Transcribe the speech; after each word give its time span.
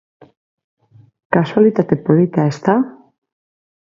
Kasualitate 1.35 1.99
polita, 2.07 2.47
ezta? 2.53 2.75